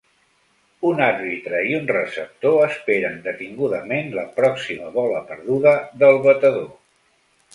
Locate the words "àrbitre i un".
1.07-1.85